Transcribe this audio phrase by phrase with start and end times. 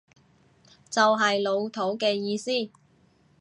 [0.89, 2.71] 就係老土嘅意思